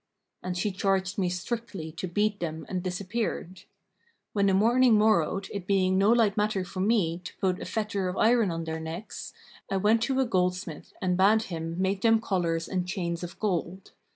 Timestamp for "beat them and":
2.07-2.81